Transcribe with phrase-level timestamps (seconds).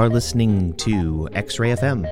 [0.00, 2.10] Are listening to X Ray FM,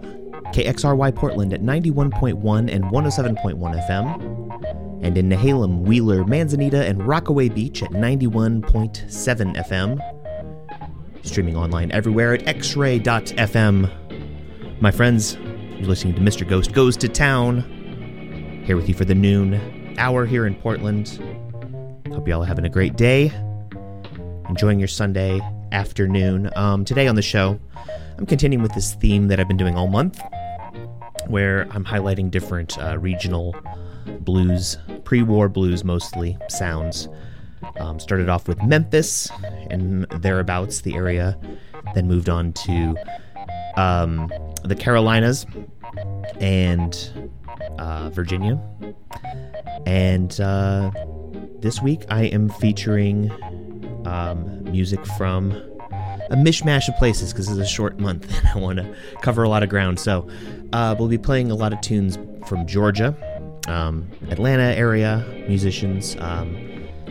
[0.53, 7.83] KXRY Portland at 91.1 and 107.1 FM, and in Nehalem, Wheeler, Manzanita, and Rockaway Beach
[7.83, 11.25] at 91.7 FM.
[11.25, 13.91] Streaming online everywhere at xray.fm.
[14.83, 15.39] My friends,
[15.79, 16.47] you're listening to Mr.
[16.47, 17.63] Ghost Goes to Town.
[18.67, 21.09] Here with you for the noon hour here in Portland.
[22.13, 23.33] Hope you all are having a great day.
[24.51, 25.41] Enjoying your Sunday
[25.73, 26.51] afternoon.
[26.57, 27.59] Um, today on the show,
[28.17, 30.21] I'm continuing with this theme that I've been doing all month,
[31.27, 33.55] where I'm highlighting different uh, regional
[34.21, 37.09] blues, pre war blues mostly, sounds.
[37.79, 39.29] Um, started off with Memphis
[39.71, 41.39] and thereabouts, the area,
[41.95, 42.97] then moved on to
[43.77, 44.31] um,
[44.65, 45.47] the Carolinas
[46.41, 47.31] and
[47.79, 48.61] uh, Virginia.
[49.87, 50.91] And uh,
[51.61, 53.31] this week I am featuring
[54.09, 55.53] um, music from
[56.31, 59.49] a mishmash of places because it's a short month and I want to cover a
[59.49, 60.01] lot of ground.
[60.01, 60.29] So
[60.73, 63.15] uh, we'll be playing a lot of tunes from Georgia,
[63.69, 66.57] um, Atlanta area musicians, um,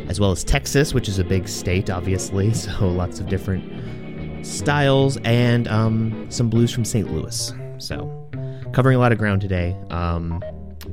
[0.07, 2.53] as well as Texas, which is a big state, obviously.
[2.53, 7.11] So lots of different styles and um, some blues from St.
[7.11, 7.53] Louis.
[7.77, 8.29] So
[8.73, 9.75] covering a lot of ground today.
[9.89, 10.43] Um,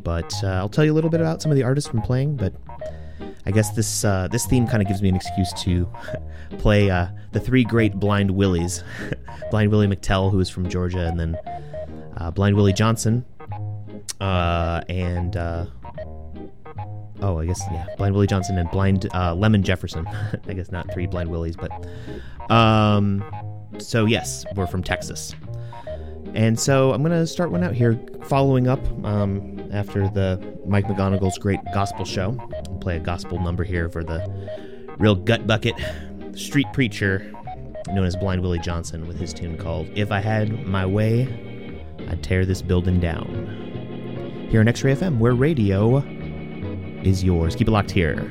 [0.02, 2.36] but uh, I'll tell you a little bit about some of the artists I'm playing.
[2.36, 2.54] But
[3.46, 5.88] I guess this uh, this theme kind of gives me an excuse to
[6.58, 8.82] play uh, the three great Blind Willies:
[9.50, 11.36] Blind Willie McTell, who is from Georgia, and then
[12.16, 13.24] uh, Blind Willie Johnson,
[14.20, 15.66] uh, and uh,
[17.20, 20.06] oh, I guess yeah, Blind Willie Johnson and Blind uh, Lemon Jefferson.
[20.48, 23.24] I guess not three Blind Willies, but um,
[23.78, 25.34] so yes, we're from Texas.
[26.34, 30.86] And so I'm going to start one out here, following up um, after the Mike
[30.86, 32.36] McGonigal's great gospel show.
[32.84, 34.20] Play a gospel number here for the
[34.98, 35.74] real gut bucket
[36.34, 37.32] street preacher
[37.88, 41.22] known as Blind Willie Johnson with his tune called If I Had My Way,
[42.10, 44.48] I'd Tear This Building Down.
[44.50, 45.96] Here on X Ray FM, where radio
[47.02, 47.56] is yours.
[47.56, 48.30] Keep it locked here.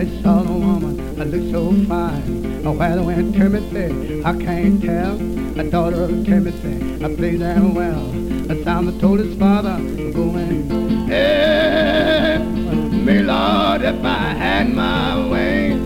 [0.00, 2.64] I saw the woman, I looked so fine.
[2.64, 5.20] Where went Timothy, I can't tell.
[5.60, 8.06] A daughter of Timothy, I played them well.
[8.50, 15.78] A Simon told his father, I'm going, Hey, me Lord, if I had my way,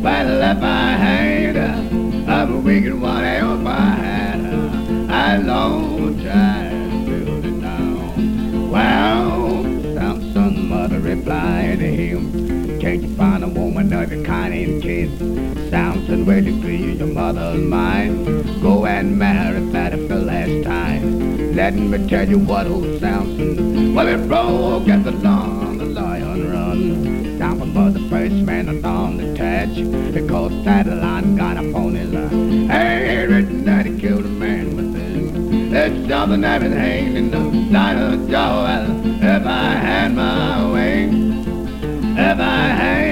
[0.00, 7.60] well, if I had a, a wicked one, if I had I long time building
[7.60, 8.70] down.
[8.70, 9.62] Well,
[9.94, 13.19] Samson's mother replied to him, Can't you
[13.56, 15.70] a woman of your kind and kin?
[15.70, 18.62] Samson, will you please your mother's mind?
[18.62, 21.54] Go and marry Fatty for the last time.
[21.54, 26.50] Let me tell you what old Samson, well, it broke at the lawn, the lion
[26.50, 27.38] run.
[27.38, 29.74] Samson was the first man on the touch
[30.12, 32.28] because Sadeline got up on his uh,
[32.72, 35.72] hey, written that he killed a man with it.
[35.72, 39.10] It's something that been hanging in the light of the.
[39.22, 43.09] If I had my way, if I had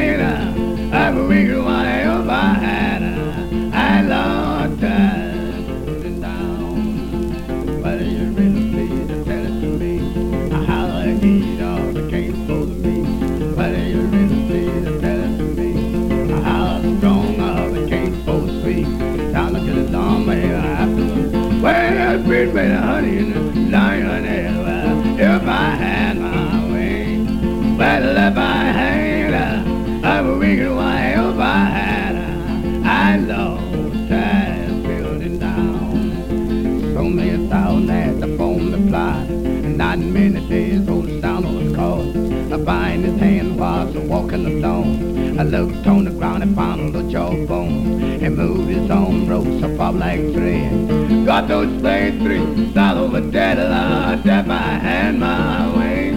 [43.99, 45.39] hand was a walking alone.
[45.39, 48.21] I looked on the ground and found a jawbone.
[48.21, 51.27] He moved his own ropes up up like thread.
[51.27, 56.13] Got those spades three, dollar over dead lot if I had my way.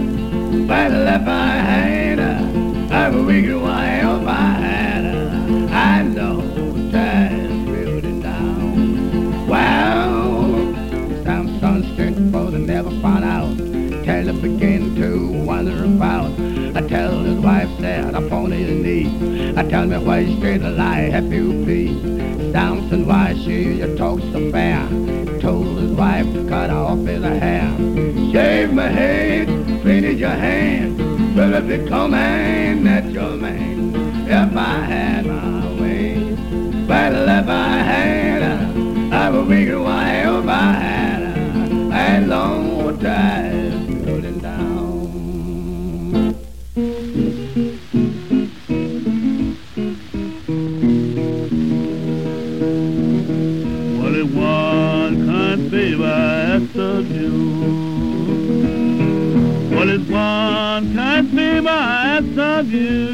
[0.66, 3.81] Well, if I had a, a wicked wife,
[18.28, 19.54] tell his wife upon his knee.
[19.56, 22.52] I Tell me why straight a lie happy you be.
[22.52, 24.86] Dancing why she you talk so fair.
[25.40, 27.76] Told his wife to cut off his hair.
[28.32, 29.48] Shave my head,
[29.82, 30.98] painted your hand.
[31.36, 33.94] Will it become an your man?
[34.26, 36.36] If I had my way.
[36.86, 38.42] Well, if I had,
[39.12, 40.91] I would make it wild if I had
[61.64, 63.06] can't favor after you?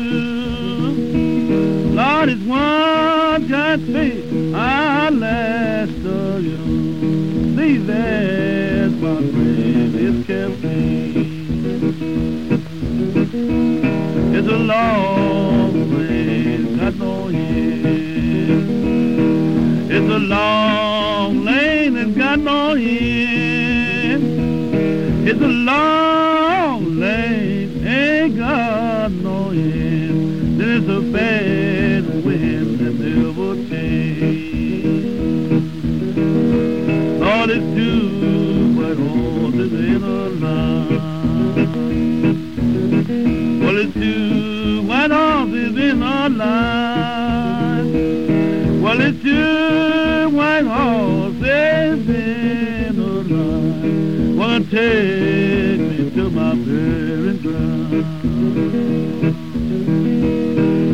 [1.95, 7.55] Lord, it's one can't favor I last of you.
[7.57, 10.65] These days, my friend, is kept
[14.35, 18.71] It's a long way, got no end.
[19.91, 24.25] It's a long lane that's got no end.
[25.29, 25.98] It's a long
[46.39, 47.93] line.
[48.81, 53.01] Well, it's two white horses in a
[53.35, 54.37] line.
[54.37, 58.07] Wanna take me to my burial ground.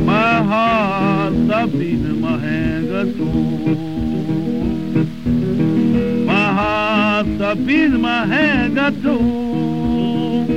[0.07, 3.79] My heart stopped beating, my hand got cold.
[6.27, 10.49] My heart stopped beating, my hand got cold.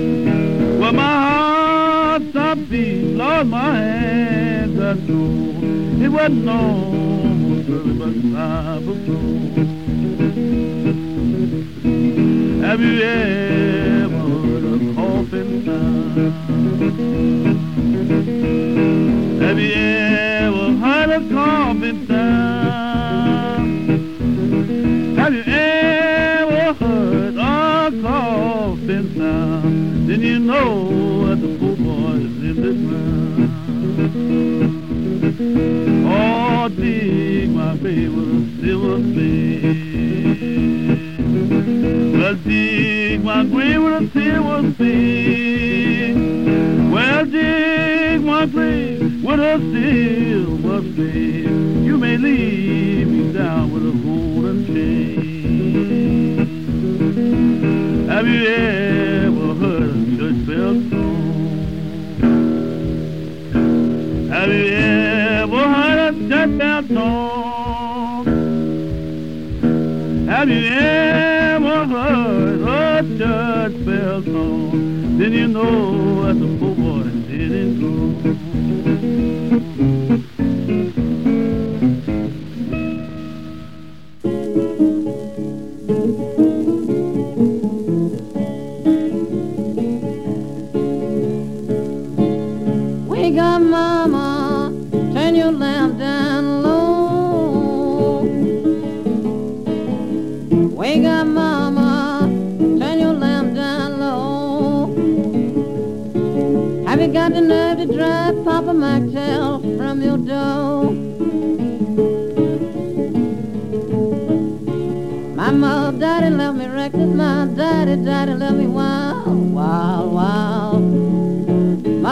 [0.80, 4.57] Well, my heart stopped beating, Lord, my hand
[4.88, 5.64] got cold.
[6.02, 6.62] It wasn't no
[8.00, 8.96] but
[12.66, 13.97] Have you ever
[42.28, 46.18] Well, dig my grave with a silver spade.
[46.92, 51.86] Well, dig my grave with a silver spade.
[51.86, 56.48] You may leave me down with a golden chain.
[58.10, 61.58] Have you ever heard a church bell song?
[64.34, 68.26] Have you ever heard a church bell song?
[70.28, 71.37] Have you ever
[75.20, 76.57] Then you know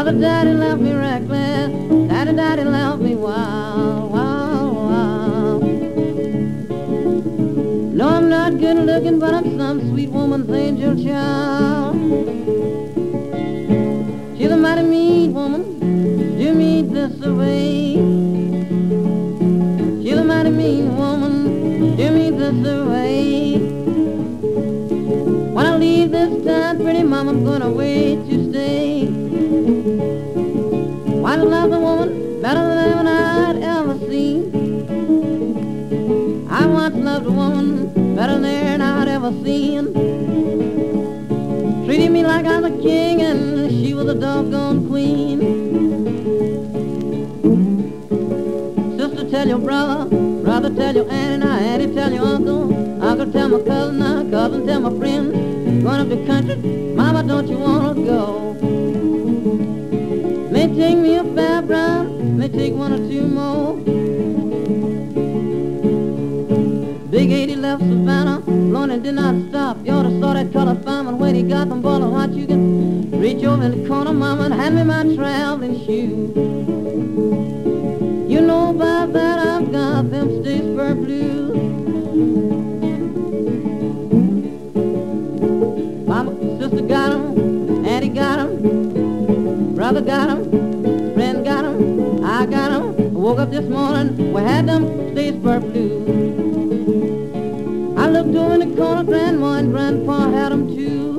[0.05, 1.71] Mother, daddy left me reckless.
[2.09, 5.63] Daddy, daddy left me wild, wild, wild.
[7.91, 11.95] No, I'm not good looking, but I'm some sweet woman's angel child.
[14.37, 15.79] She's a mighty mean woman.
[16.37, 17.95] Do me this away.
[20.03, 21.95] She's a mighty mean woman.
[21.95, 23.57] Do me this away.
[25.55, 28.24] When I leave this town, pretty mama, I'm gonna wait
[31.45, 34.51] love a woman better than I'd ever seen?
[36.49, 39.93] I once loved a woman better than I'd ever seen.
[41.85, 45.39] Treated me like I was a king and she was a doggone queen.
[48.97, 50.05] Sister, tell your brother,
[50.43, 54.23] brother, tell your aunt, and I auntie, tell your uncle, uncle, tell my cousin, uh,
[54.31, 55.31] cousin, tell my friend.
[55.83, 56.55] Going up the country,
[56.95, 59.04] mama, don't you wanna go?
[60.65, 63.75] May take me a fair brown, may take one or two more.
[67.11, 69.77] Big 80 left Savannah, Lorna did not stop.
[69.85, 72.31] You ought saw that colored fireman when he got them ball of hot.
[72.31, 76.35] You can reach over in the corner, mama, and hand me my traveling shoes.
[78.27, 81.55] You know about that, I've got them Statesboro blues.
[86.07, 88.84] Mama, sister got 'em, auntie got 'em,
[89.85, 90.41] brother got 'em,
[91.13, 93.13] friend got 'em, I got 'em.
[93.13, 96.07] Woke up this morning, we had them Statesboro blues.
[97.95, 101.11] I looked over in the corner, grandma and grandpa had 'em too.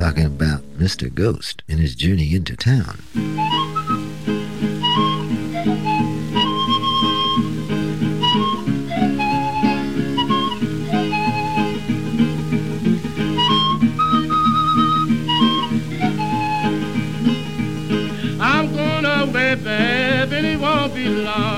[0.00, 1.14] Talking about Mr.
[1.14, 3.25] Ghost and his journey into town.
[20.96, 21.55] Be long.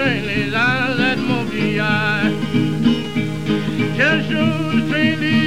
[0.00, 2.32] Train out of that movie yard.
[3.98, 5.39] Just show the train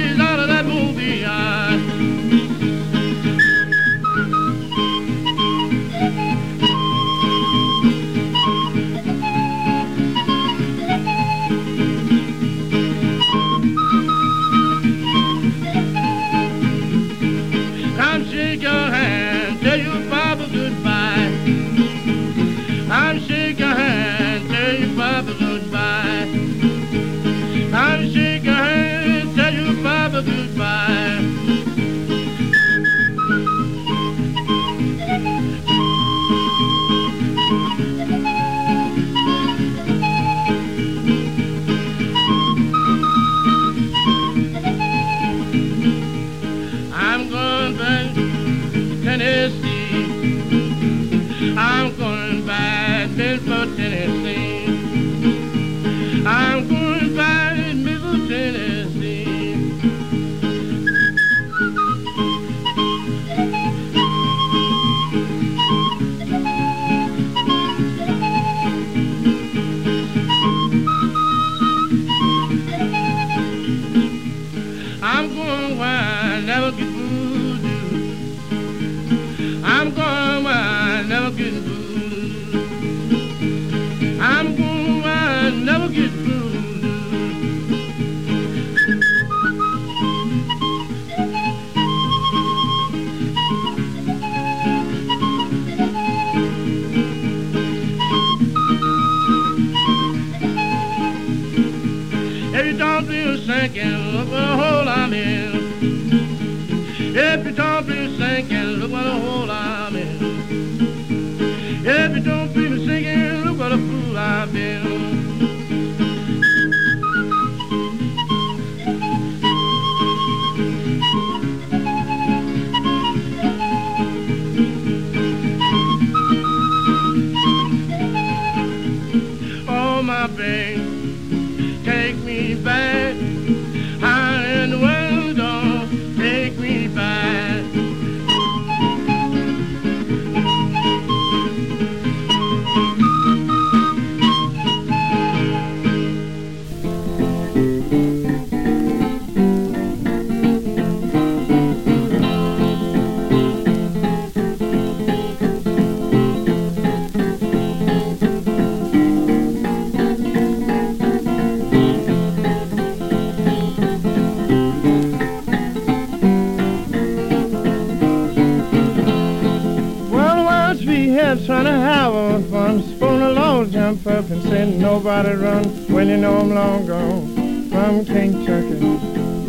[174.06, 178.78] and say nobody run when you know I'm long gone from Kentucky.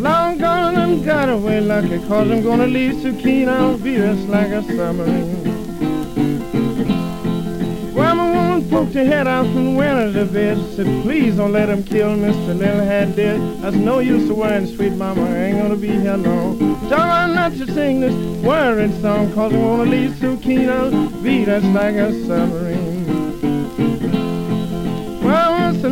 [0.00, 4.26] Long gone I'm got away lucky, cause I'm gonna leave so keen I'll be just
[4.28, 5.44] like a submarine.
[7.92, 10.56] Well, I won't poked her head out from the window the bed.
[10.74, 12.56] Said, please don't let him kill Mr.
[12.56, 13.38] Little Hat dead.
[13.60, 16.58] Said, no use of worrying, sweet mama, I ain't gonna be here long.
[16.88, 21.22] Tell her not to sing this worried song, cause I wanna leave so keen on
[21.22, 22.75] beat that's like a submarine.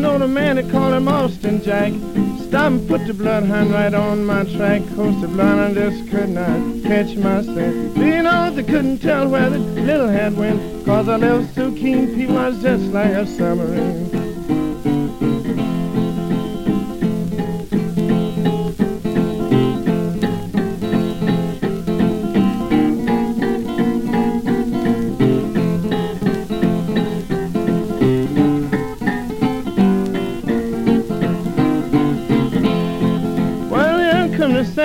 [0.05, 1.93] Well, once I know the man that called him Austin Jack.
[2.49, 4.83] Stop and put the bloodhound right on my track.
[4.95, 7.95] Coast the blood, I just could not catch my scent.
[7.95, 10.85] Do you know they couldn't tell where the little hat went?
[10.85, 14.13] Cause I left so keen, people, I was just like a submarine.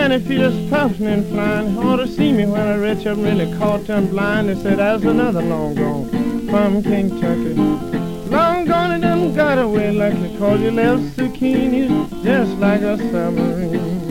[0.09, 1.77] Come the Santa Fe just puffing and flying.
[1.77, 4.49] Ought to see me when I reach up, really caught them blind.
[4.49, 7.53] They said, there's another long gone from Kentucky.
[8.29, 14.08] Long gone and done got away lucky, cause you left zucchini just like a submarine.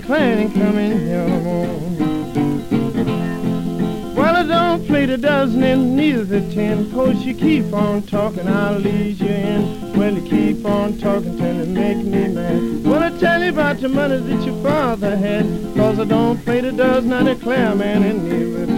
[0.00, 1.24] The coming here.
[4.14, 6.90] Well, I don't play the dozen and neither the ten.
[6.92, 9.92] Cause you keep on talking, I'll lead you in.
[9.94, 12.84] Well, you keep on talking till it make me mad.
[12.84, 15.44] Wanna tell you about the money that your father had.
[15.74, 18.77] Cause I don't play the dozen, I declare, man, and neither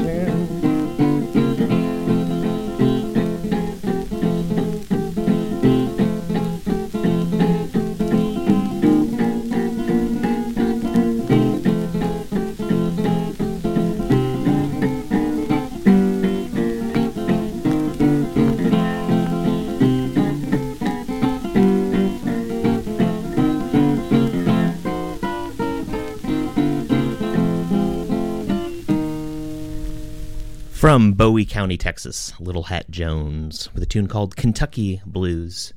[30.90, 35.72] From Bowie County, Texas, Little Hat Jones with a tune called Kentucky Blues.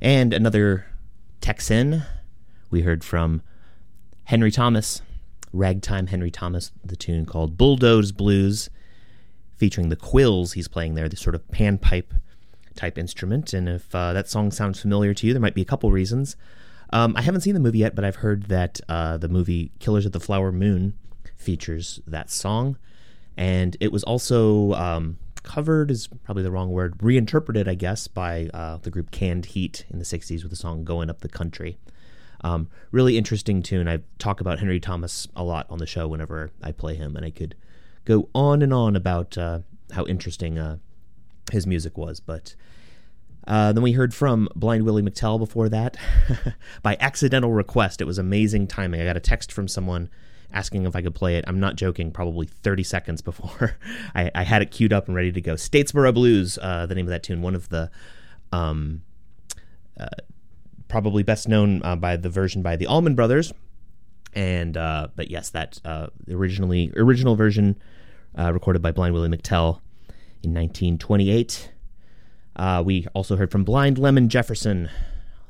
[0.00, 0.86] And another
[1.40, 2.04] Texan
[2.70, 3.42] we heard from
[4.26, 5.02] Henry Thomas,
[5.52, 8.70] ragtime Henry Thomas, the tune called Bulldoze Blues,
[9.56, 12.14] featuring the quills he's playing there, the sort of panpipe
[12.76, 13.52] type instrument.
[13.52, 16.36] And if uh, that song sounds familiar to you, there might be a couple reasons.
[16.90, 20.06] Um, I haven't seen the movie yet, but I've heard that uh, the movie Killers
[20.06, 20.96] of the Flower Moon
[21.36, 22.76] features that song.
[23.38, 28.50] And it was also um, covered, is probably the wrong word, reinterpreted, I guess, by
[28.52, 31.78] uh, the group Canned Heat in the 60s with the song Going Up the Country.
[32.40, 33.86] Um, really interesting tune.
[33.86, 37.24] I talk about Henry Thomas a lot on the show whenever I play him, and
[37.24, 37.54] I could
[38.04, 39.60] go on and on about uh,
[39.92, 40.78] how interesting uh,
[41.52, 42.18] his music was.
[42.18, 42.56] But
[43.46, 45.96] uh, then we heard from Blind Willie McTell before that
[46.82, 48.00] by accidental request.
[48.00, 49.00] It was amazing timing.
[49.00, 50.10] I got a text from someone
[50.52, 51.44] asking if I could play it.
[51.46, 53.76] I'm not joking, probably 30 seconds before
[54.14, 55.54] I, I had it queued up and ready to go.
[55.54, 57.90] Statesboro Blues, uh, the name of that tune, one of the
[58.52, 59.02] um,
[59.98, 60.06] uh,
[60.88, 63.52] probably best known uh, by the version by the Allman Brothers.
[64.34, 67.76] And uh, but yes, that uh, originally original version
[68.38, 69.80] uh, recorded by Blind Willie McTell
[70.42, 71.72] in 1928.
[72.56, 74.90] Uh, we also heard from Blind Lemon Jefferson,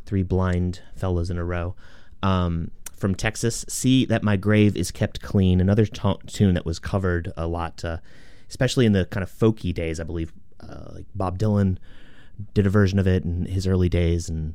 [0.06, 1.74] three blind fellas in a row.
[2.22, 7.32] Um, from Texas, See That My Grave Is Kept Clean, another tune that was covered
[7.36, 7.98] a lot, uh,
[8.48, 10.32] especially in the kind of folky days, I believe.
[10.60, 11.78] Uh, like Bob Dylan
[12.54, 14.54] did a version of it in his early days, and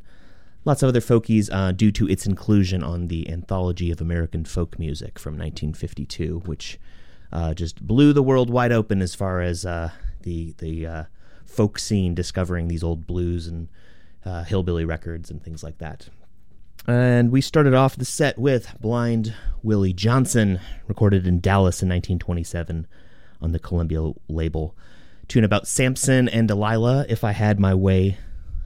[0.66, 4.78] lots of other folkies uh, due to its inclusion on the Anthology of American Folk
[4.78, 6.80] Music from 1952, which
[7.32, 11.04] uh, just blew the world wide open as far as uh, the the uh,
[11.46, 13.70] folk scene discovering these old blues and
[14.46, 16.10] hillbilly records and things like that.
[16.86, 22.88] And we started off the set with Blind Willie Johnson, recorded in Dallas in 1927
[23.42, 24.76] on the Columbia label.
[25.30, 27.06] Tune about Samson and Delilah.
[27.08, 28.18] If I had my way,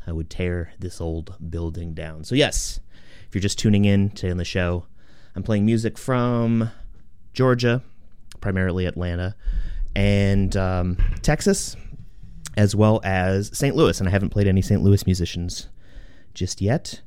[0.07, 2.23] I would tear this old building down.
[2.23, 2.79] So, yes,
[3.27, 4.87] if you're just tuning in to the show,
[5.35, 6.71] I'm playing music from
[7.33, 7.83] Georgia,
[8.41, 9.35] primarily Atlanta,
[9.95, 11.75] and um, Texas,
[12.55, 13.75] as well as St.
[13.75, 13.99] Louis.
[13.99, 14.81] And I haven't played any St.
[14.81, 15.69] Louis musicians
[16.33, 17.01] just yet.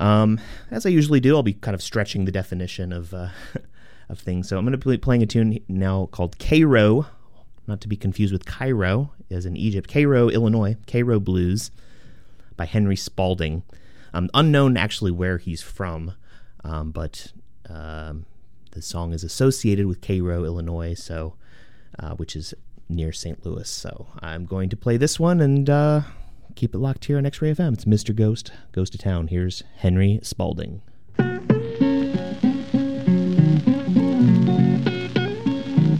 [0.00, 3.28] Um, as I usually do, I'll be kind of stretching the definition of uh,
[4.08, 4.48] of things.
[4.48, 7.06] So I'm going to be playing a tune now called Cairo,
[7.66, 9.88] not to be confused with Cairo, as in Egypt.
[9.92, 11.70] Cairo, Illinois, Cairo Blues
[12.56, 13.62] by Henry Spaulding.
[14.12, 16.14] Um, unknown actually where he's from,
[16.64, 17.32] um, but
[17.68, 18.26] um,
[18.72, 21.34] the song is associated with Cairo, Illinois, so
[22.00, 22.52] uh, which is
[22.88, 23.44] near St.
[23.46, 23.68] Louis.
[23.68, 26.00] So I'm going to play this one and uh,
[26.60, 27.72] keep it locked here on X-Ray FM.
[27.72, 28.14] It's Mr.
[28.14, 29.28] Ghost goes to town.
[29.28, 30.82] Here's Henry Spaulding.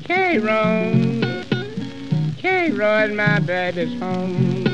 [0.07, 0.93] Cairo,
[2.43, 4.65] Cairo is my baby's home.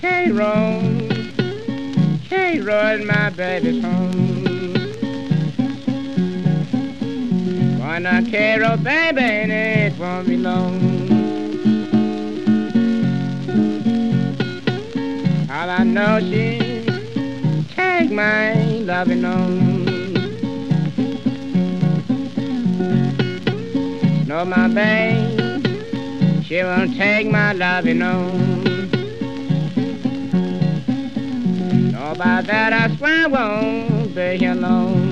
[0.00, 0.80] Cairo,
[2.28, 4.18] Cairo is my baby's home.
[8.00, 10.97] Not Cairo, baby, and it won't be long.
[15.58, 16.84] All I know she
[17.74, 19.84] take my loving on.
[24.28, 25.66] No, my babe,
[26.44, 28.88] she won't take my loving on.
[31.90, 35.07] No, by that I swear I won't be alone.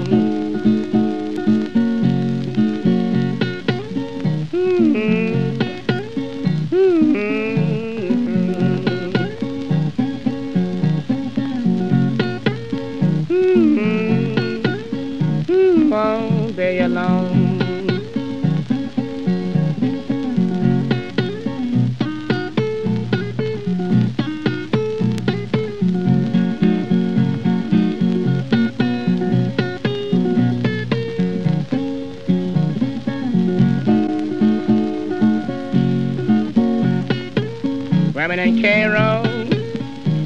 [38.28, 39.22] Women in Cairo,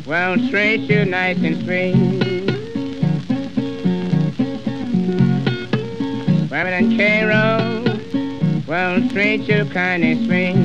[0.06, 1.94] well, treat you nice and sweet.
[6.50, 7.84] Women in Cairo,
[8.66, 10.56] well, treat you kind and sweet.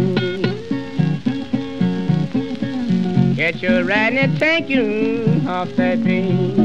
[3.36, 6.56] Get you right and take you off that beat.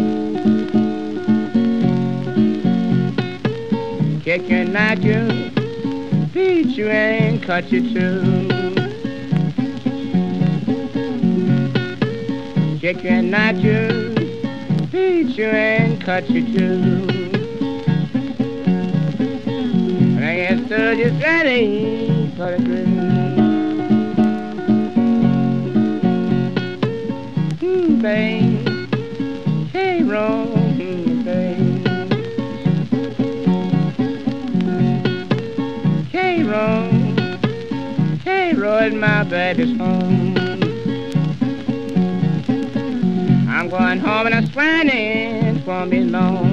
[4.23, 5.51] Kick you, knock you,
[6.33, 8.80] beat you and cut you too.
[12.83, 14.15] You and you,
[14.91, 17.07] beat you and cut you too.
[20.19, 22.87] I get stood just ready for the groove.
[27.61, 28.89] Hmm, babe,
[29.73, 30.03] hey.
[36.11, 36.89] Cairo,
[38.25, 40.40] Cairo is my baby's home.
[43.81, 46.50] Going home and I'm sweating it won't be long.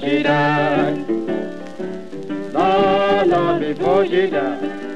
[0.00, 1.08] She died,
[2.52, 4.87] Lord, Lord, before she died.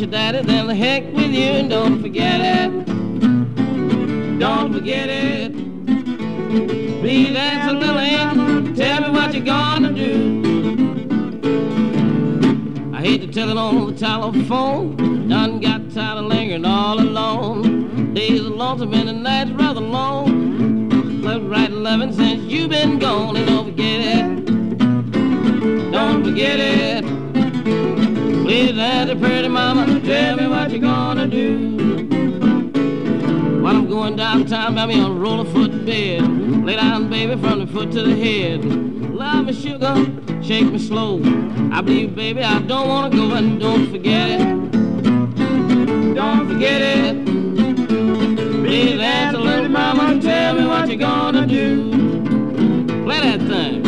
[0.00, 1.42] Your daddy, then the heck with you.
[1.42, 2.70] And don't forget it.
[4.38, 5.52] Don't forget it.
[7.00, 8.74] Please answer, little angel.
[8.74, 10.40] Tell me what you're gonna do.
[12.94, 15.28] I hate to tell it on the telephone.
[15.28, 18.14] Done got tired of lingering all alone.
[18.14, 20.88] Days are lonesome and the nights rather long.
[21.20, 23.36] Left, right, eleven since you've been gone.
[23.36, 24.46] And don't forget it.
[25.92, 27.19] Don't forget it.
[28.50, 30.00] Please answer, pretty mama.
[30.00, 31.76] Tell me what you're gonna do.
[33.62, 36.22] While I'm going downtown, buy me a roller foot bed.
[36.64, 38.64] Lay down, baby, from the foot to the head.
[38.64, 39.94] Love me, sugar,
[40.42, 41.20] shake me slow.
[41.72, 44.44] I believe, baby, I don't wanna go and don't forget it.
[46.16, 47.24] Don't forget it.
[48.64, 51.92] Please answer, little mama, tell me what you're gonna do.
[53.04, 53.79] Play that thing.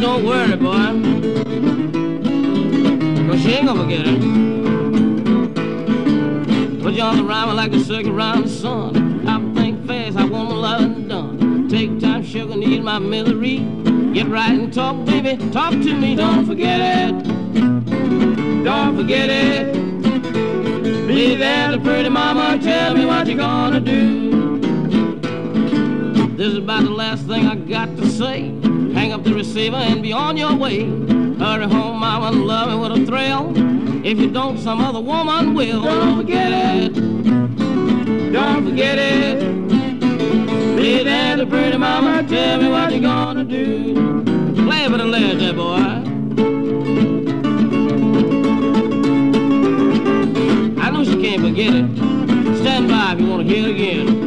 [0.00, 0.72] Don't worry, boy.
[3.28, 4.20] Cause she ain't gonna forget it.
[6.82, 9.28] Put you on the rhyme like a circuit around the sun.
[9.28, 11.68] I think fast, I want my loving done.
[11.68, 13.58] Take time, sugar, need my misery.
[14.14, 17.12] Get right and talk, baby, talk to me, don't forget it.
[18.64, 19.74] Don't forget it.
[21.06, 24.30] Be there, the pretty mama, tell me what you gonna do.
[26.36, 28.59] This is about the last thing I got to say.
[29.00, 30.84] Hang up the receiver and be on your way.
[30.84, 33.50] Hurry home, mama, love me with a thrill.
[34.04, 35.80] If you don't, some other woman will.
[35.80, 36.92] Don't forget it.
[38.30, 39.40] Don't forget it.
[40.76, 43.94] Be there, the pretty mama, tell me what you gonna do.
[44.66, 45.76] Play it with the there, boy.
[50.78, 52.58] I know she can't forget it.
[52.58, 54.19] Stand by if you want to hear it again.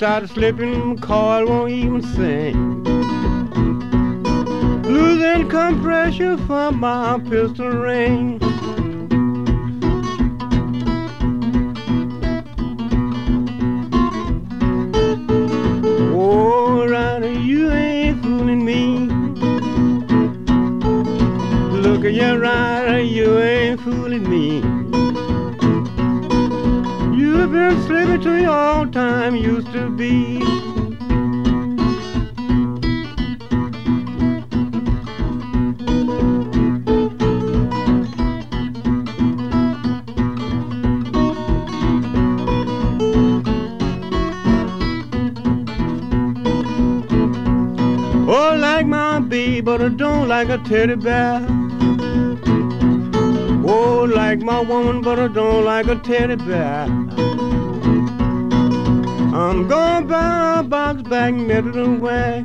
[0.00, 2.82] Started slipping, coil won't even sing.
[4.84, 8.40] Losing compression from my pistol ring.
[28.20, 30.40] Slipping to your time used to be.
[48.32, 51.46] Oh, like my baby, but I don't like a teddy bear.
[53.66, 56.86] Oh, like my woman, but I don't like a teddy bear.
[59.40, 62.44] I'm gonna buy a box back middle way.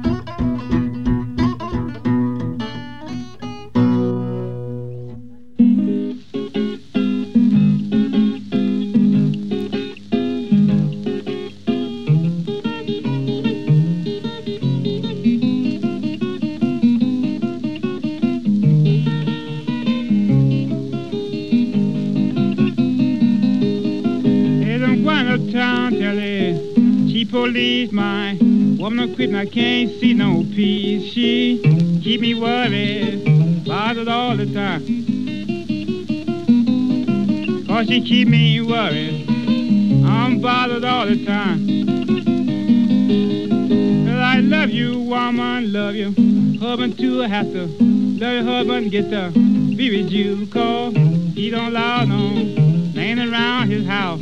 [29.14, 31.14] Quit and I can't see no peace.
[31.14, 31.60] She
[32.04, 34.86] keep me worried, bothered all the time.
[37.68, 39.28] Cause she keep me worried,
[40.06, 41.68] I'm bothered all the time.
[44.06, 46.14] Well, I love you, woman, love you.
[46.60, 50.48] Husband too, I have to love your husband, get to be with you.
[50.48, 52.34] Cause he don't allow no
[52.96, 54.22] laying around his house.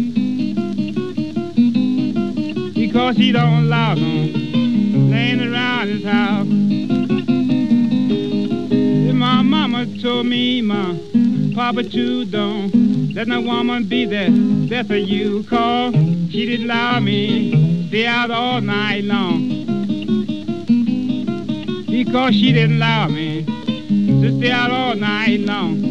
[2.74, 4.43] Because he don't allow no
[5.32, 6.48] around his house.
[9.24, 11.00] My mama told me, my
[11.56, 15.44] papa too don't let no woman be there, there for you.
[15.44, 15.94] Cause
[16.30, 19.48] she didn't allow me stay out all night long.
[21.88, 25.82] Because she didn't allow me to stay out all night long.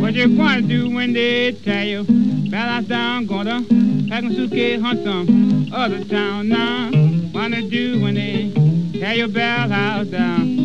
[0.00, 2.04] What you gonna do when they tell you
[2.50, 3.64] balance down, gonna
[4.08, 7.01] pack a suitcase, hunt some other town now?
[7.52, 8.50] Wanna do when they
[8.98, 10.56] tear your bell house down?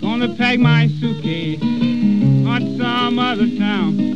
[0.00, 4.07] Gonna pack my suitcase, on some other town.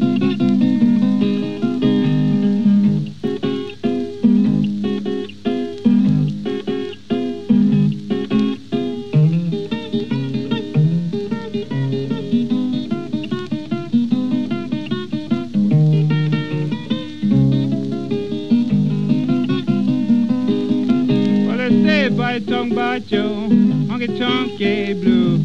[24.02, 25.38] Honky tonky blue.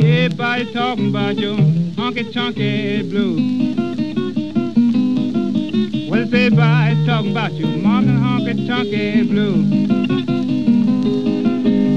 [0.00, 3.36] Everybody talking about your honky tonky blue.
[6.10, 9.56] Well, everybody talking about your mocking honky tonky blue.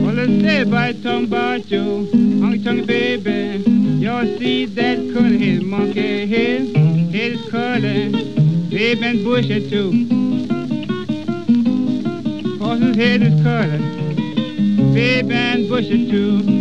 [0.05, 2.07] Well, everybody talking about you,
[2.41, 3.63] honky tonky baby.
[4.03, 8.09] Y'all see that curly head monkey head, head is curly,
[8.69, 10.18] baby and bushy too.
[12.99, 13.41] Head is
[14.93, 16.58] baby and bushy too.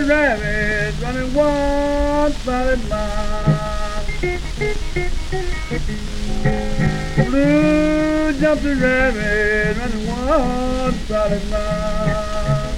[0.00, 4.04] The rabbit, running one solid mile.
[7.26, 12.72] Blue jumped the rabbit, running one solid mile.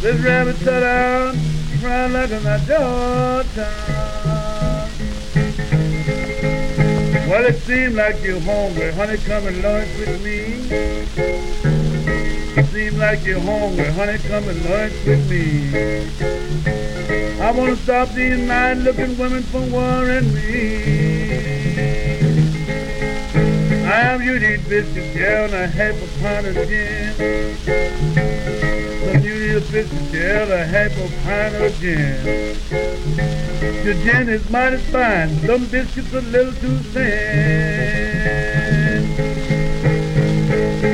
[0.00, 1.36] This rabbit sat down,
[1.80, 3.66] cried like a my Georgetown.
[7.28, 11.05] Well, it seemed like you're hungry, honey, come and lunch with me.
[12.76, 15.72] Seem like you're hungry, honey, come and lunch with me.
[17.40, 20.84] I wanna stop these nice-looking women from worrying me.
[23.82, 27.14] I am you need biscuits, yeah, and a half a pound of gin.
[29.06, 32.56] Some you need a biscuit, yeah, and a half a pound of gin.
[33.86, 37.75] Your gin is mighty fine, some biscuits a little too thin.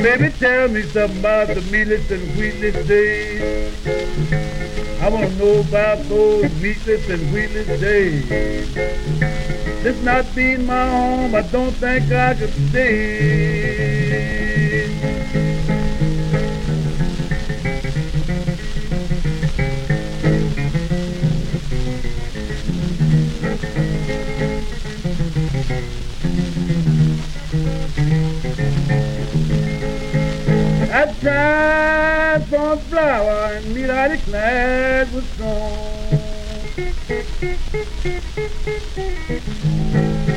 [0.01, 3.75] Baby, tell me something about the meatless and wheatless days.
[5.03, 8.29] I want to know about those meatless and wheatless days.
[9.83, 13.62] This not being my home, I don't think I could stay.
[31.25, 36.19] I tried for flour and meat I declared was gone.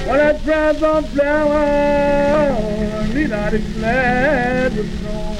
[0.05, 5.37] Well, I tried for flour and meat I declared was gone.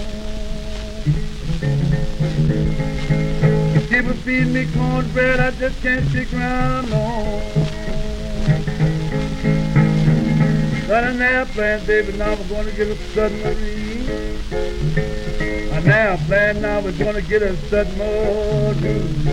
[3.88, 7.42] People feed me cornbread, I just can't stick around no.
[10.88, 14.25] Got an airplane, baby, now we're gonna get a submarine.
[15.86, 19.28] And now I'm now we're gonna get a submarine.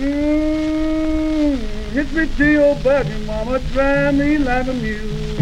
[0.01, 1.59] Mm,
[1.93, 5.37] hit me to your buggy, mama, drive me like a mule.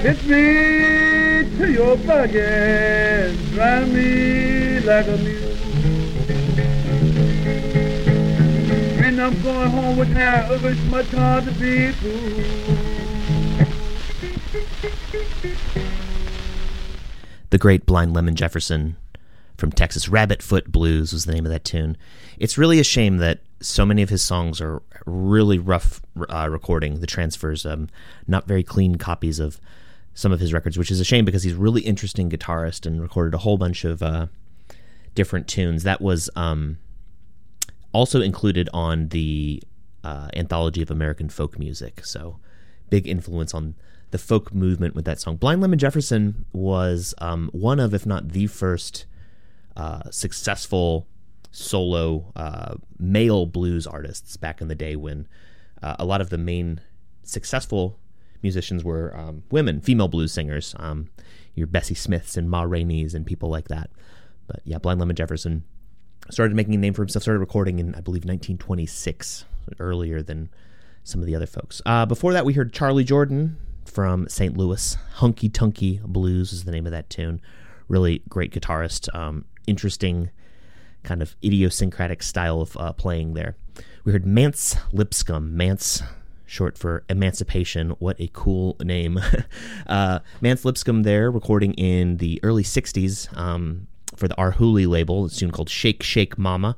[0.00, 5.47] Hit me to your buggy, drive me like a mule.
[9.18, 11.90] When I'm going home with her, it's much hard to be.
[17.50, 18.96] The great Blind Lemon Jefferson
[19.56, 20.08] from Texas.
[20.08, 21.96] Rabbit Foot Blues was the name of that tune.
[22.38, 27.00] It's really a shame that so many of his songs are really rough uh, recording,
[27.00, 27.88] the transfers, um,
[28.28, 29.60] not very clean copies of
[30.14, 33.34] some of his records, which is a shame because he's really interesting guitarist and recorded
[33.34, 34.28] a whole bunch of uh,
[35.16, 35.82] different tunes.
[35.82, 36.78] That was um,
[37.98, 39.60] also included on the
[40.04, 42.04] uh, Anthology of American Folk Music.
[42.04, 42.38] So,
[42.90, 43.74] big influence on
[44.12, 45.34] the folk movement with that song.
[45.34, 49.04] Blind Lemon Jefferson was um, one of, if not the first,
[49.76, 51.08] uh, successful
[51.50, 55.26] solo uh, male blues artists back in the day when
[55.82, 56.80] uh, a lot of the main
[57.24, 57.98] successful
[58.42, 61.08] musicians were um, women, female blues singers, um,
[61.56, 63.90] your Bessie Smiths and Ma Rainey's and people like that.
[64.46, 65.64] But yeah, Blind Lemon Jefferson
[66.30, 69.44] started making a name for himself, started recording in, I believe, 1926,
[69.78, 70.50] earlier than
[71.04, 71.80] some of the other folks.
[71.86, 74.56] Uh, before that, we heard Charley Jordan from St.
[74.56, 74.96] Louis.
[75.14, 77.40] Hunkie Tunkie Blues is the name of that tune.
[77.88, 79.14] Really great guitarist.
[79.14, 80.30] Um, interesting
[81.02, 83.56] kind of idiosyncratic style of uh, playing there.
[84.04, 85.56] We heard Mance Lipscomb.
[85.56, 86.02] Mance,
[86.44, 87.90] short for Emancipation.
[87.98, 89.18] What a cool name.
[89.86, 93.86] uh, Mance Lipscomb there, recording in the early 60s um,
[94.18, 96.76] for the Arhoolie label, a soon called Shake Shake Mama.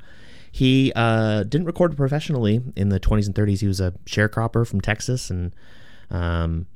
[0.53, 3.61] He uh, didn't record professionally in the 20s and 30s.
[3.61, 5.55] He was a sharecropper from Texas and
[6.11, 6.67] um,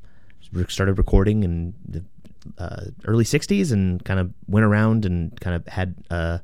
[0.69, 2.05] started recording in the
[2.59, 6.41] uh, early 60s and kind of went around and kind of had a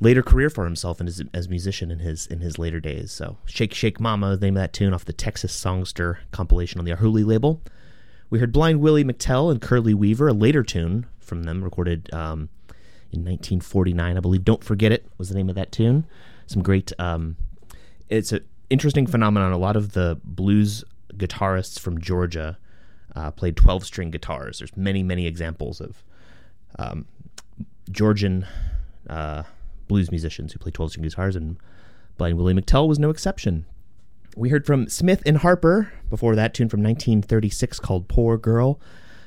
[0.00, 3.10] later career for himself and as, as musician in his in his later days.
[3.10, 6.84] So Shake Shake Mama, the name of that tune off the Texas Songster compilation on
[6.84, 7.60] the Arhoolie label.
[8.30, 12.48] We heard Blind Willie McTell and Curley Weaver, a later tune from them recorded um,
[13.12, 14.44] in 1949, I believe.
[14.44, 16.06] Don't Forget It was the name of that tune.
[16.46, 16.92] Some great.
[16.98, 17.36] Um,
[18.08, 19.52] it's an interesting phenomenon.
[19.52, 20.84] A lot of the blues
[21.14, 22.58] guitarists from Georgia
[23.14, 24.58] uh, played 12 string guitars.
[24.58, 26.02] There's many, many examples of
[26.78, 27.06] um,
[27.90, 28.46] Georgian
[29.08, 29.42] uh,
[29.88, 31.56] blues musicians who play 12 string guitars, and
[32.16, 33.66] Blind Willie McTell was no exception.
[34.36, 38.80] We heard from Smith and Harper before that tune from 1936 called Poor Girl.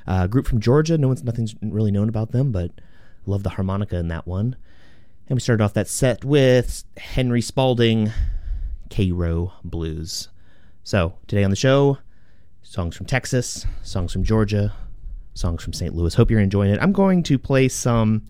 [0.08, 0.98] Uh, a group from Georgia.
[0.98, 2.72] No one's nothing's really known about them, but
[3.26, 4.56] love the harmonica in that one.
[5.28, 8.12] And we started off that set with Henry Spaulding,
[8.90, 10.30] Cairo Blues.
[10.84, 11.98] So today on the show,
[12.62, 14.74] songs from Texas, songs from Georgia,
[15.34, 15.96] songs from St.
[15.96, 16.14] Louis.
[16.14, 16.80] Hope you're enjoying it.
[16.82, 18.28] I'm going to play some.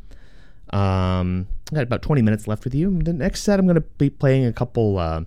[0.72, 3.02] Um, I got about 20 minutes left with you.
[3.02, 5.22] The next set, I'm going to be playing a couple uh,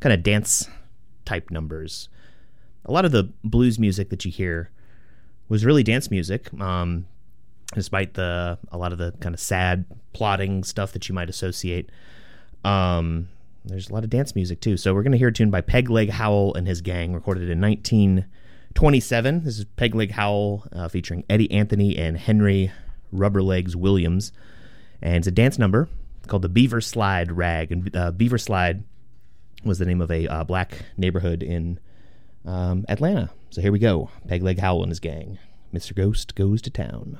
[0.00, 0.68] kind of dance
[1.24, 2.08] type numbers.
[2.84, 4.70] A lot of the blues music that you hear
[5.48, 6.52] was really dance music.
[6.60, 7.06] Um,
[7.74, 11.90] despite the a lot of the kind of sad plotting stuff that you might associate.
[12.64, 13.28] Um,
[13.64, 14.76] there's a lot of dance music too.
[14.76, 17.50] So we're going to hear a tune by Peg Leg Howell and his gang, recorded
[17.50, 19.42] in 1927.
[19.42, 22.70] This is Peg Leg Howell uh, featuring Eddie Anthony and Henry
[23.12, 24.32] Rubberlegs Williams,
[25.02, 25.88] and it's a dance number
[26.26, 27.72] called the Beaver Slide Rag.
[27.72, 28.82] And uh, Beaver Slide
[29.64, 31.78] was the name of a uh, black neighborhood in
[32.44, 33.30] um, Atlanta.
[33.50, 34.10] So here we go.
[34.28, 35.38] Peg Leg Howell and his gang.
[35.76, 35.94] Mr.
[35.94, 37.18] Ghost goes to town.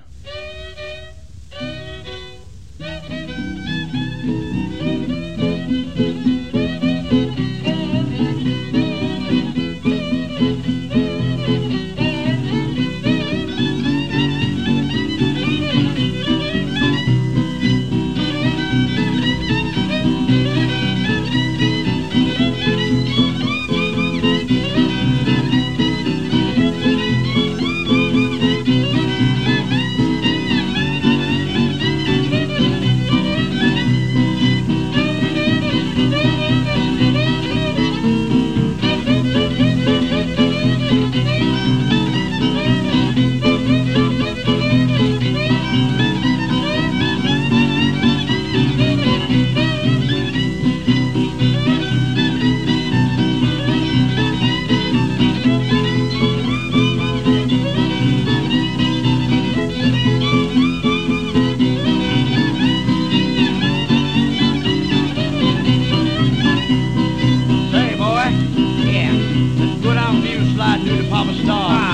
[70.68, 71.85] I do the Papa Star.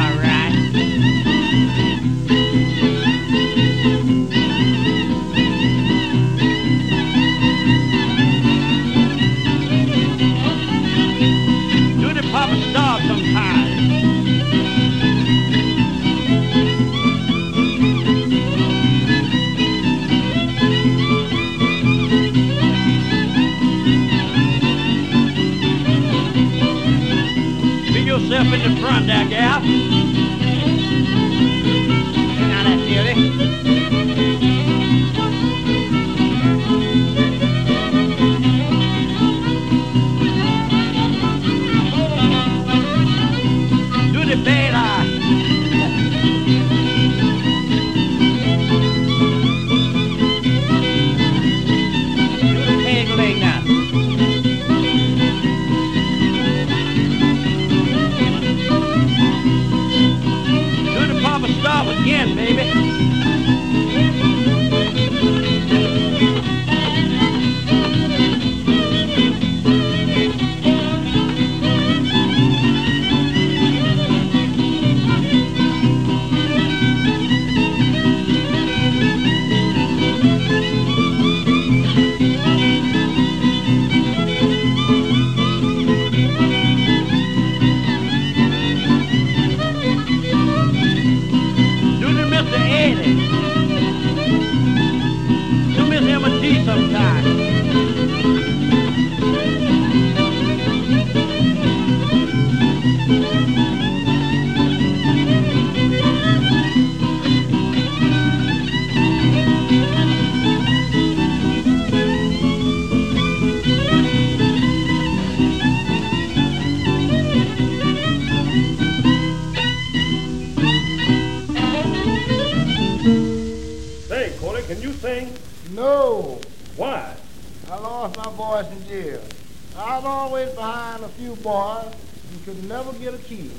[130.23, 131.93] always behind a few boys
[132.31, 133.51] and could never get a key.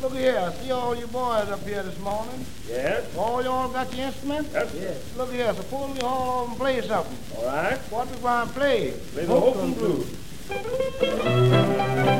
[0.00, 2.44] Look here, I see all you boys up here this morning.
[2.68, 3.16] Yes.
[3.16, 4.50] All y'all got your instruments?
[4.52, 4.74] Yes.
[4.74, 5.16] yes.
[5.16, 7.16] Look here, suppose we all of them play something.
[7.36, 7.78] All right.
[7.90, 8.92] What we going to play?
[9.12, 10.04] Play the Hope Blues.
[10.48, 12.17] blues.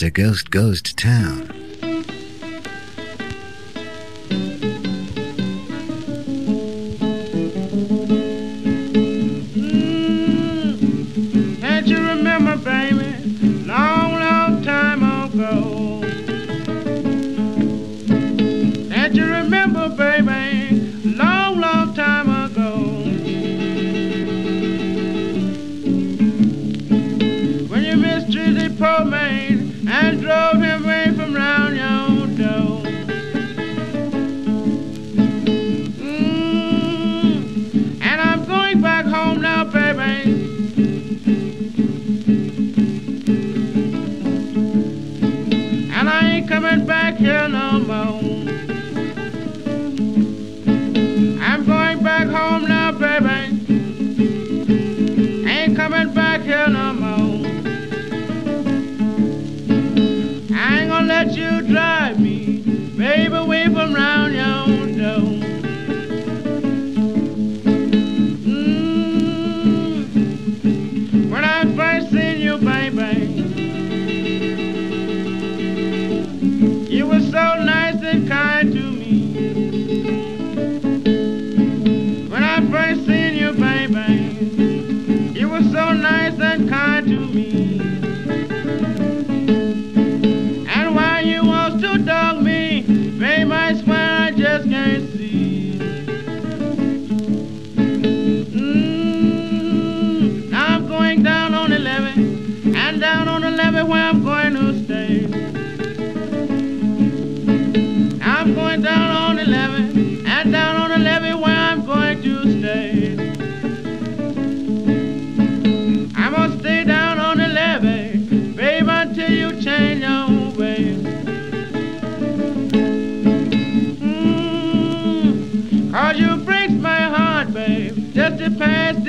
[0.00, 0.10] Mr.
[0.10, 1.49] Ghost goes to town.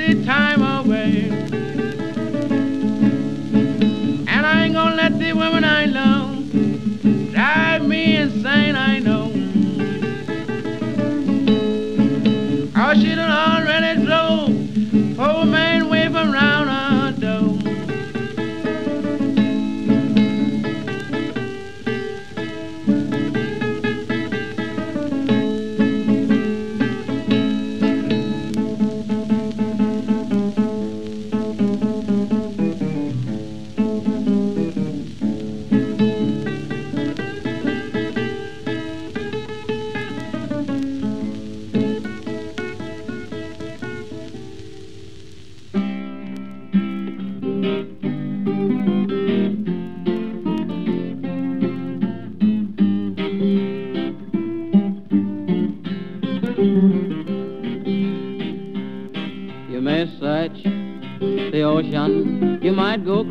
[0.06, 1.28] The time away.
[4.26, 9.21] And I ain't gonna let the women I love drive me insane, I know.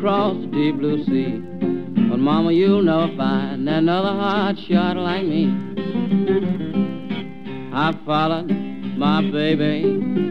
[0.02, 1.38] Across the deep blue sea.
[2.10, 5.46] But mama, you'll never find another hot shot like me.
[7.72, 9.82] I followed my baby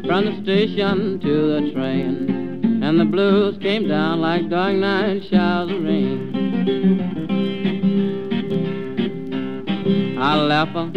[0.05, 5.71] from the station to the train, and the blues came down like dark night showers
[5.71, 6.35] of rain.
[10.19, 10.91] I left her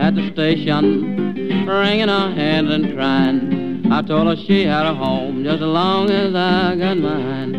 [0.00, 3.92] at the station, wringing her hands and crying.
[3.92, 7.55] I told her she had a home just as long as I got mine.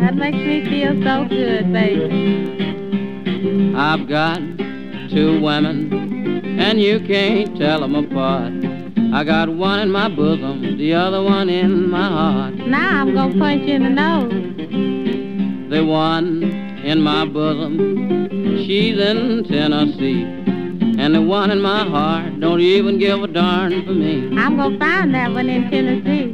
[0.00, 3.74] That makes me feel so good, baby.
[3.76, 4.38] I've got
[5.10, 5.92] two women,
[6.58, 8.54] and you can't tell them apart.
[9.12, 12.54] I got one in my bosom, the other one in my heart.
[12.54, 14.32] Now I'm gonna punch you in the nose.
[15.70, 16.42] The one
[16.82, 17.76] in my bosom,
[18.64, 20.22] she's in Tennessee.
[20.98, 24.34] And the one in my heart don't even give a darn for me.
[24.38, 26.31] I'm gonna find that one in Tennessee.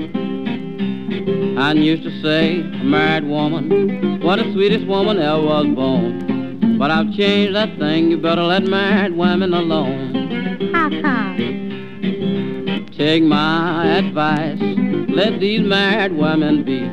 [1.59, 6.79] I used to say, a married woman, what the sweetest woman ever was born.
[6.79, 10.71] But I've changed that thing, you better let married women alone.
[10.73, 12.87] How come?
[12.97, 14.61] Take my advice,
[15.09, 16.85] let these married women be.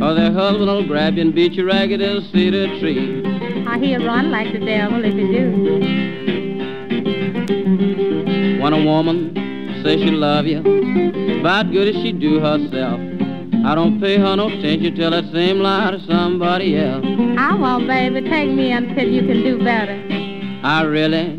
[0.00, 3.24] Or their husband will grab you and beat you ragged as a cedar tree.
[3.66, 5.50] I hear run like the devil if you do.
[8.62, 9.34] When a woman
[9.82, 10.60] says she love you,
[11.40, 13.07] about good as she do herself.
[13.64, 17.04] I don't pay her no attention till that same lie to somebody else.
[17.38, 19.94] I want, baby, take me until you can do better.
[20.64, 21.36] I really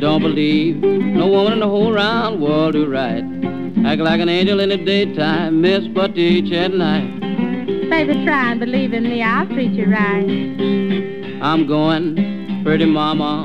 [0.00, 3.24] don't believe no woman in the whole round world do right.
[3.84, 7.20] Act like an angel in the daytime, miss but teach at night.
[7.90, 9.22] Baby, try and believe in me.
[9.22, 11.42] I'll treat you right.
[11.42, 13.42] I'm going, pretty mama.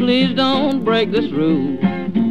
[0.00, 1.78] Please don't break this rule.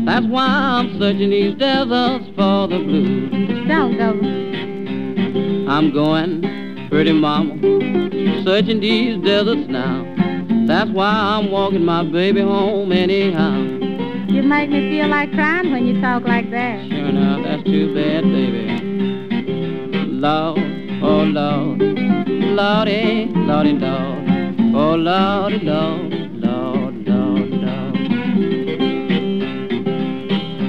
[0.05, 3.67] That's why I'm searching these deserts for the blues.
[3.67, 4.50] Don't go.
[5.72, 6.41] I'm going,
[6.89, 7.55] pretty mama.
[8.43, 10.03] Searching these deserts now.
[10.67, 13.57] That's why I'm walking my baby home anyhow.
[14.28, 16.89] You make me feel like crying when you talk like that.
[16.89, 18.67] Sure enough, that's too bad, baby.
[20.11, 20.59] Lord,
[21.01, 27.95] oh Lord, Lordy, Lordy, Lord, oh Lordy, Lord, Lord, Lord, Lord.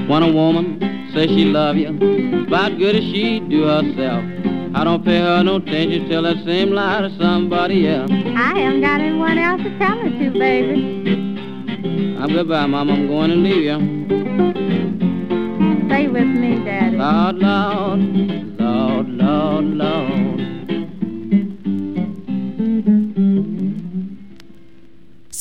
[0.09, 1.89] When a woman says she love you,
[2.47, 4.42] about good as she do herself,
[4.75, 8.11] I don't pay her no attention till that same lie to somebody else.
[8.11, 11.03] I haven't got anyone else to tell it to, baby.
[12.19, 12.91] I'm goodbye, Mom.
[12.91, 13.79] I'm going to leave you.
[15.89, 16.97] Stay with me, Daddy.
[16.97, 18.01] Lord, Lord,
[18.59, 20.32] Lord, Lord, Lord.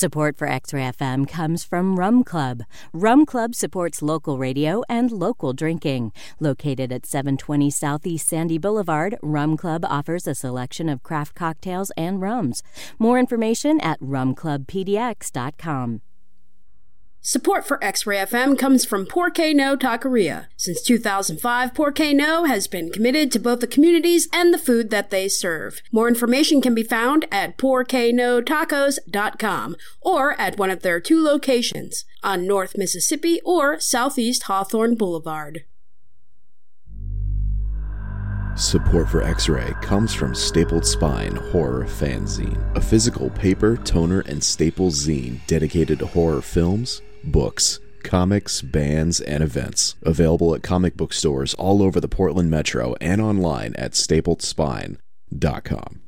[0.02, 2.64] Support for X-Ray FM comes from Rum Club.
[2.92, 6.10] Rum Club supports local radio and local drinking.
[6.40, 12.20] Located at 720 Southeast Sandy Boulevard, Rum Club offers a selection of craft cocktails and
[12.20, 12.64] rums.
[12.98, 16.00] More information at rumclubpdx.com.
[17.24, 20.46] Support for X-Ray FM comes from Porque No Taqueria.
[20.56, 25.10] Since 2005, Porque No has been committed to both the communities and the food that
[25.10, 25.82] they serve.
[25.92, 32.44] More information can be found at porquenotacos.com or at one of their two locations on
[32.44, 35.62] North Mississippi or Southeast Hawthorne Boulevard.
[38.56, 44.42] Support for X Ray comes from Stapled Spine Horror Fanzine, a physical paper, toner, and
[44.42, 49.96] staple zine dedicated to horror films, books, comics, bands, and events.
[50.02, 56.00] Available at comic book stores all over the Portland Metro and online at stapledspine.com.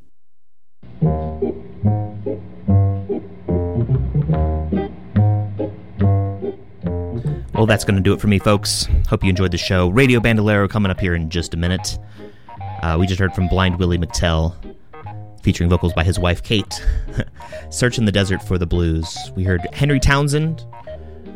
[7.54, 8.88] Well, that's going to do it for me, folks.
[9.08, 9.88] Hope you enjoyed the show.
[9.88, 11.98] Radio Bandolero coming up here in just a minute.
[12.82, 14.54] Uh, we just heard from Blind Willie McTell,
[15.42, 16.84] featuring vocals by his wife Kate.
[17.70, 19.16] Searching the Desert for the Blues.
[19.36, 20.66] We heard Henry Townsend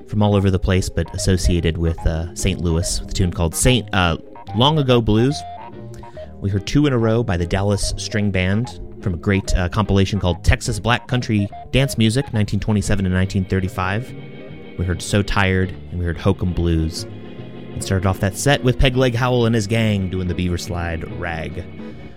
[0.08, 2.60] from all over the place, but associated with uh, St.
[2.60, 4.16] Louis, with a tune called Saint uh,
[4.56, 5.38] Long Ago Blues.
[6.40, 9.68] We heard two in a row by the Dallas String Band from a great uh,
[9.68, 14.78] compilation called Texas Black Country Dance Music, 1927 and 1935.
[14.78, 17.02] We heard So Tired, and we heard Hokum Blues.
[17.02, 20.58] And started off that set with Peg Leg Howell and his gang doing the Beaver
[20.58, 21.64] Slide rag.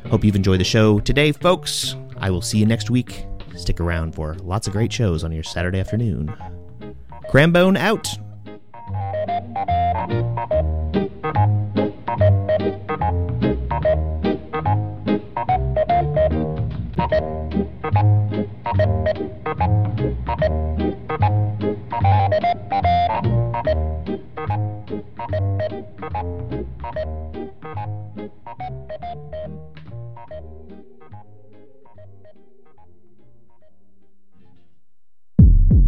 [0.07, 1.95] Hope you've enjoyed the show today, folks.
[2.17, 3.25] I will see you next week.
[3.55, 6.33] Stick around for lots of great shows on your Saturday afternoon.
[7.31, 8.17] Crambone out.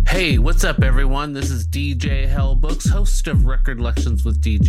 [0.08, 1.34] Hey, what's up, everyone?
[1.34, 4.60] This is DJ Hellbooks, host of Record Lections with DJ